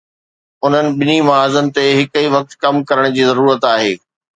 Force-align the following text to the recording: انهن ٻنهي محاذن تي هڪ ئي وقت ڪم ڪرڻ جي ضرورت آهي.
انهن 0.65 0.87
ٻنهي 0.97 1.19
محاذن 1.29 1.65
تي 1.77 1.83
هڪ 2.01 2.11
ئي 2.19 2.27
وقت 2.35 2.51
ڪم 2.63 2.75
ڪرڻ 2.89 3.05
جي 3.15 3.23
ضرورت 3.33 3.73
آهي. 3.77 3.93